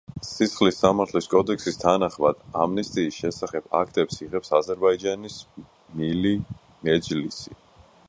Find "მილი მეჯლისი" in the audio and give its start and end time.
6.01-7.61